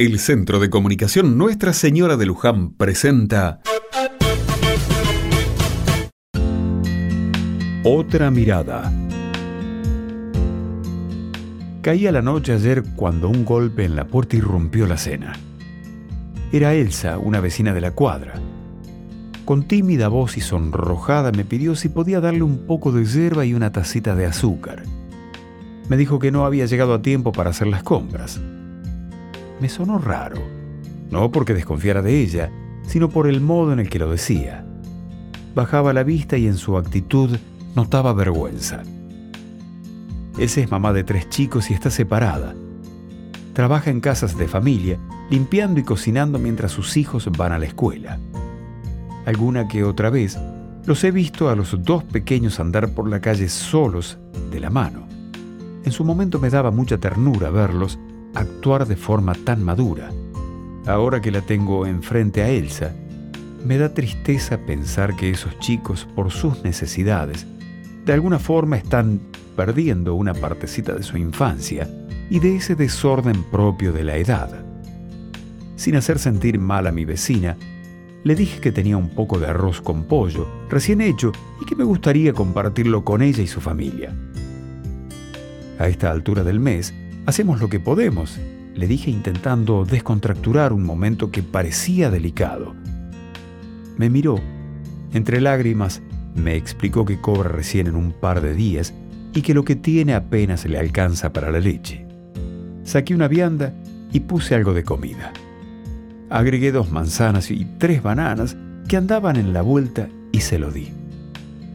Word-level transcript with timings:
El 0.00 0.20
Centro 0.20 0.60
de 0.60 0.70
Comunicación 0.70 1.36
Nuestra 1.36 1.72
Señora 1.72 2.16
de 2.16 2.24
Luján 2.24 2.70
presenta 2.70 3.58
Otra 7.82 8.30
mirada. 8.30 8.92
Caía 11.82 12.12
la 12.12 12.22
noche 12.22 12.52
ayer 12.52 12.84
cuando 12.94 13.28
un 13.28 13.44
golpe 13.44 13.86
en 13.86 13.96
la 13.96 14.06
puerta 14.06 14.36
irrumpió 14.36 14.86
la 14.86 14.98
cena. 14.98 15.32
Era 16.52 16.74
Elsa, 16.74 17.18
una 17.18 17.40
vecina 17.40 17.74
de 17.74 17.80
la 17.80 17.90
cuadra. 17.90 18.34
Con 19.44 19.66
tímida 19.66 20.06
voz 20.06 20.36
y 20.36 20.40
sonrojada 20.40 21.32
me 21.32 21.44
pidió 21.44 21.74
si 21.74 21.88
podía 21.88 22.20
darle 22.20 22.44
un 22.44 22.68
poco 22.68 22.92
de 22.92 23.04
hierba 23.04 23.44
y 23.46 23.52
una 23.52 23.72
tacita 23.72 24.14
de 24.14 24.26
azúcar. 24.26 24.84
Me 25.88 25.96
dijo 25.96 26.20
que 26.20 26.30
no 26.30 26.46
había 26.46 26.66
llegado 26.66 26.94
a 26.94 27.02
tiempo 27.02 27.32
para 27.32 27.50
hacer 27.50 27.66
las 27.66 27.82
compras 27.82 28.40
me 29.60 29.68
sonó 29.68 29.98
raro, 29.98 30.40
no 31.10 31.30
porque 31.30 31.54
desconfiara 31.54 32.02
de 32.02 32.20
ella, 32.20 32.50
sino 32.86 33.08
por 33.08 33.28
el 33.28 33.40
modo 33.40 33.72
en 33.72 33.80
el 33.80 33.90
que 33.90 33.98
lo 33.98 34.10
decía. 34.10 34.64
Bajaba 35.54 35.92
la 35.92 36.02
vista 36.02 36.36
y 36.36 36.46
en 36.46 36.56
su 36.56 36.76
actitud 36.76 37.36
notaba 37.74 38.12
vergüenza. 38.12 38.82
Esa 40.38 40.60
es 40.60 40.70
mamá 40.70 40.92
de 40.92 41.04
tres 41.04 41.28
chicos 41.28 41.70
y 41.70 41.74
está 41.74 41.90
separada. 41.90 42.54
Trabaja 43.54 43.90
en 43.90 44.00
casas 44.00 44.38
de 44.38 44.46
familia, 44.46 44.98
limpiando 45.30 45.80
y 45.80 45.82
cocinando 45.82 46.38
mientras 46.38 46.72
sus 46.72 46.96
hijos 46.96 47.28
van 47.36 47.52
a 47.52 47.58
la 47.58 47.66
escuela. 47.66 48.18
Alguna 49.26 49.66
que 49.66 49.82
otra 49.82 50.10
vez 50.10 50.38
los 50.86 51.02
he 51.04 51.10
visto 51.10 51.50
a 51.50 51.56
los 51.56 51.82
dos 51.82 52.04
pequeños 52.04 52.60
andar 52.60 52.94
por 52.94 53.08
la 53.08 53.20
calle 53.20 53.48
solos, 53.48 54.18
de 54.50 54.60
la 54.60 54.70
mano. 54.70 55.06
En 55.84 55.92
su 55.92 56.04
momento 56.04 56.38
me 56.38 56.50
daba 56.50 56.70
mucha 56.70 56.98
ternura 56.98 57.50
verlos 57.50 57.98
actuar 58.34 58.86
de 58.86 58.96
forma 58.96 59.34
tan 59.34 59.62
madura. 59.62 60.10
Ahora 60.86 61.20
que 61.20 61.30
la 61.30 61.42
tengo 61.42 61.86
enfrente 61.86 62.42
a 62.42 62.48
Elsa, 62.48 62.94
me 63.64 63.76
da 63.76 63.92
tristeza 63.92 64.58
pensar 64.58 65.16
que 65.16 65.30
esos 65.30 65.58
chicos, 65.58 66.06
por 66.14 66.30
sus 66.30 66.62
necesidades, 66.64 67.46
de 68.04 68.12
alguna 68.12 68.38
forma 68.38 68.76
están 68.76 69.20
perdiendo 69.56 70.14
una 70.14 70.34
partecita 70.34 70.94
de 70.94 71.02
su 71.02 71.16
infancia 71.18 71.88
y 72.30 72.38
de 72.38 72.56
ese 72.56 72.74
desorden 72.74 73.42
propio 73.50 73.92
de 73.92 74.04
la 74.04 74.16
edad. 74.16 74.64
Sin 75.76 75.96
hacer 75.96 76.18
sentir 76.18 76.58
mal 76.58 76.86
a 76.86 76.92
mi 76.92 77.04
vecina, 77.04 77.56
le 78.24 78.34
dije 78.34 78.60
que 78.60 78.72
tenía 78.72 78.96
un 78.96 79.10
poco 79.10 79.38
de 79.38 79.46
arroz 79.46 79.80
con 79.80 80.04
pollo, 80.04 80.48
recién 80.68 81.00
hecho, 81.00 81.32
y 81.60 81.66
que 81.66 81.76
me 81.76 81.84
gustaría 81.84 82.32
compartirlo 82.32 83.04
con 83.04 83.22
ella 83.22 83.42
y 83.42 83.46
su 83.46 83.60
familia. 83.60 84.14
A 85.78 85.88
esta 85.88 86.10
altura 86.10 86.42
del 86.42 86.60
mes, 86.60 86.92
Hacemos 87.28 87.60
lo 87.60 87.68
que 87.68 87.78
podemos, 87.78 88.40
le 88.74 88.86
dije 88.86 89.10
intentando 89.10 89.84
descontracturar 89.84 90.72
un 90.72 90.82
momento 90.82 91.30
que 91.30 91.42
parecía 91.42 92.10
delicado. 92.10 92.74
Me 93.98 94.08
miró. 94.08 94.40
Entre 95.12 95.42
lágrimas, 95.42 96.00
me 96.34 96.56
explicó 96.56 97.04
que 97.04 97.20
cobra 97.20 97.50
recién 97.50 97.86
en 97.86 97.96
un 97.96 98.12
par 98.12 98.40
de 98.40 98.54
días 98.54 98.94
y 99.34 99.42
que 99.42 99.52
lo 99.52 99.62
que 99.62 99.76
tiene 99.76 100.14
apenas 100.14 100.64
le 100.64 100.78
alcanza 100.78 101.30
para 101.30 101.52
la 101.52 101.60
leche. 101.60 102.06
Saqué 102.84 103.14
una 103.14 103.28
vianda 103.28 103.74
y 104.10 104.20
puse 104.20 104.54
algo 104.54 104.72
de 104.72 104.84
comida. 104.84 105.34
Agregué 106.30 106.72
dos 106.72 106.90
manzanas 106.90 107.50
y 107.50 107.66
tres 107.76 108.02
bananas 108.02 108.56
que 108.88 108.96
andaban 108.96 109.36
en 109.36 109.52
la 109.52 109.60
vuelta 109.60 110.08
y 110.32 110.40
se 110.40 110.58
lo 110.58 110.70
di. 110.70 110.88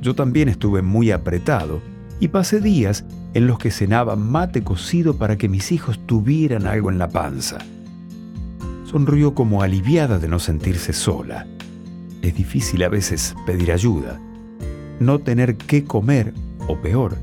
Yo 0.01 0.15
también 0.15 0.49
estuve 0.49 0.81
muy 0.81 1.11
apretado 1.11 1.79
y 2.19 2.29
pasé 2.29 2.59
días 2.59 3.05
en 3.33 3.47
los 3.47 3.57
que 3.57 3.71
cenaba 3.71 4.15
mate 4.15 4.63
cocido 4.63 5.15
para 5.15 5.37
que 5.37 5.49
mis 5.49 5.71
hijos 5.71 5.99
tuvieran 6.05 6.67
algo 6.67 6.91
en 6.91 6.99
la 6.99 7.09
panza. 7.09 7.57
Sonrió 8.85 9.33
como 9.33 9.63
aliviada 9.63 10.19
de 10.19 10.27
no 10.27 10.39
sentirse 10.39 10.93
sola. 10.93 11.47
Es 12.21 12.35
difícil 12.35 12.83
a 12.83 12.89
veces 12.89 13.35
pedir 13.45 13.71
ayuda. 13.71 14.19
No 14.99 15.19
tener 15.19 15.57
qué 15.57 15.83
comer, 15.83 16.33
o 16.67 16.79
peor, 16.79 17.17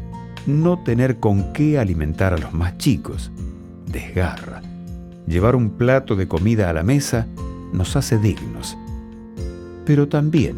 no 0.47 0.78
tener 0.82 1.19
con 1.19 1.53
qué 1.53 1.78
alimentar 1.78 2.34
a 2.34 2.38
los 2.38 2.53
más 2.53 2.76
chicos. 2.78 3.31
Desgarra. 3.87 4.62
Llevar 5.26 5.54
un 5.54 5.70
plato 5.70 6.16
de 6.16 6.26
comida 6.26 6.69
a 6.69 6.72
la 6.72 6.82
mesa 6.82 7.28
nos 7.72 7.94
hace 7.94 8.19
dignos. 8.19 8.76
Pero 9.87 10.09
también, 10.09 10.56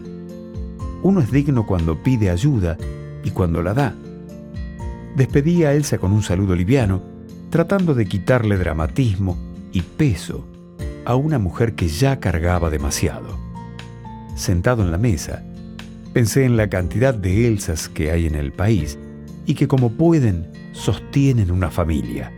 uno 1.02 1.20
es 1.20 1.30
digno 1.30 1.66
cuando 1.66 2.02
pide 2.02 2.30
ayuda 2.30 2.78
y 3.22 3.30
cuando 3.30 3.62
la 3.62 3.74
da. 3.74 3.94
Despedí 5.16 5.64
a 5.64 5.74
Elsa 5.74 5.98
con 5.98 6.12
un 6.12 6.22
saludo 6.22 6.54
liviano, 6.54 7.02
tratando 7.50 7.94
de 7.94 8.06
quitarle 8.06 8.56
dramatismo 8.56 9.36
y 9.72 9.82
peso 9.82 10.46
a 11.04 11.16
una 11.16 11.38
mujer 11.38 11.74
que 11.74 11.88
ya 11.88 12.18
cargaba 12.18 12.70
demasiado. 12.70 13.38
Sentado 14.36 14.82
en 14.82 14.90
la 14.90 14.98
mesa, 14.98 15.44
pensé 16.14 16.44
en 16.44 16.56
la 16.56 16.68
cantidad 16.68 17.14
de 17.14 17.46
Elsas 17.46 17.88
que 17.88 18.10
hay 18.10 18.26
en 18.26 18.34
el 18.34 18.52
país 18.52 18.98
y 19.44 19.54
que 19.54 19.68
como 19.68 19.92
pueden 19.92 20.50
sostienen 20.72 21.50
una 21.50 21.70
familia. 21.70 22.32